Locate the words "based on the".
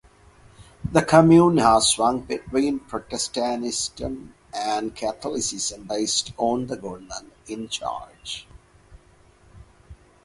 5.85-6.75